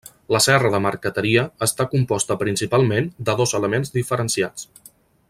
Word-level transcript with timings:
La 0.35 0.39
serra 0.43 0.71
de 0.75 0.79
marqueteria 0.85 1.43
està 1.67 1.87
composta 1.93 2.39
principalment 2.45 3.13
de 3.29 3.39
dos 3.43 3.57
elements 3.61 3.97
diferenciats. 3.99 4.71